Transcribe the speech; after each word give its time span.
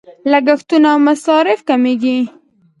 لګښتونه 0.31 0.87
او 0.93 0.99
مصارف 1.07 1.59
کمیږي. 1.69 2.17